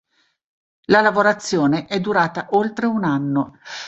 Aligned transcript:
La 0.85 0.99
lavorazione 0.99 1.85
è 1.85 1.99
durata 1.99 2.47
oltre 2.53 2.87
un 2.87 3.03
anno. 3.03 3.59